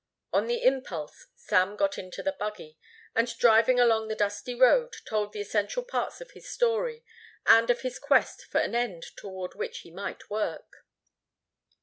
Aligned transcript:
On 0.33 0.47
the 0.47 0.63
impulse 0.63 1.27
Sam 1.35 1.75
got 1.75 1.99
into 1.99 2.23
the 2.23 2.31
buggy, 2.31 2.75
and 3.13 3.37
driving 3.37 3.79
along 3.79 4.07
the 4.07 4.15
dusty 4.15 4.55
road, 4.55 4.95
told 5.05 5.31
the 5.31 5.41
essential 5.41 5.83
parts 5.83 6.19
of 6.19 6.31
his 6.31 6.49
story 6.49 7.05
and 7.45 7.69
of 7.69 7.81
his 7.81 7.99
quest 7.99 8.45
for 8.45 8.57
an 8.59 8.73
end 8.73 9.03
toward 9.15 9.53
which 9.53 9.81
he 9.81 9.91
might 9.91 10.27
work. 10.27 10.87